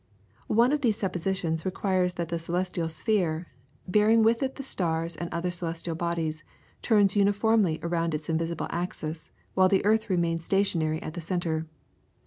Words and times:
One 0.47 0.71
of 0.71 0.81
these 0.81 0.97
suppositions 0.97 1.63
requires 1.63 2.13
that 2.13 2.29
the 2.29 2.39
celestial 2.39 2.89
sphere, 2.89 3.49
bearing 3.87 4.23
with 4.23 4.41
it 4.41 4.55
the 4.55 4.63
stars 4.63 5.15
and 5.15 5.31
other 5.31 5.51
celestial 5.51 5.93
bodies, 5.95 6.43
turns 6.81 7.15
uniformly 7.15 7.79
around 7.83 8.15
an 8.15 8.21
invisible 8.27 8.65
axis, 8.71 9.29
while 9.53 9.69
the 9.69 9.85
earth 9.85 10.09
remains 10.09 10.43
stationary 10.43 10.99
at 11.03 11.13
the 11.13 11.21
centre. 11.21 11.67